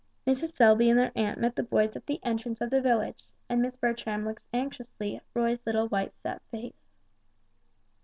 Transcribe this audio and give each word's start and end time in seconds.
Mrs. 0.25 0.53
Selby 0.53 0.89
and 0.89 0.97
their 0.97 1.11
aunt 1.15 1.39
met 1.39 1.55
the 1.55 1.61
boys 1.61 1.95
at 1.95 2.07
the 2.07 2.19
entrance 2.23 2.59
of 2.59 2.71
the 2.71 2.81
village, 2.81 3.27
and 3.47 3.61
Miss 3.61 3.77
Bertram 3.77 4.25
looked 4.25 4.45
anxiously 4.51 5.17
at 5.17 5.23
Roy's 5.35 5.63
little 5.63 5.87
white 5.89 6.15
set 6.15 6.41
face. 6.49 6.87